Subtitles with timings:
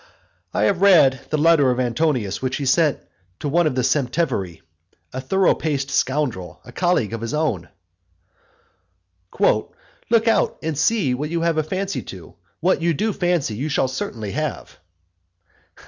[0.51, 2.99] I have read the letter of Antonius which he sent
[3.39, 4.61] to one of the septemviri,
[5.13, 7.69] a thoroughpaced scoundrel, a colleague of his own,
[9.39, 13.69] "Look out, and see what you take a fancy to, what you do fancy you
[13.69, 14.79] shall certainly have".